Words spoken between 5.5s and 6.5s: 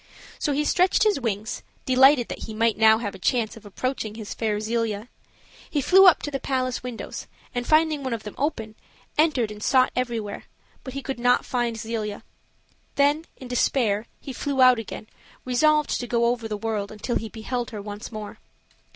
He flew up to the